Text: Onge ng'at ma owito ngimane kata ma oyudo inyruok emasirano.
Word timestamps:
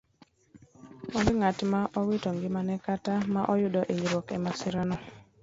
Onge 1.15 1.33
ng'at 1.39 1.59
ma 1.71 1.81
owito 1.99 2.29
ngimane 2.35 2.73
kata 2.85 3.13
ma 3.33 3.41
oyudo 3.53 3.81
inyruok 3.93 4.27
emasirano. 4.37 4.95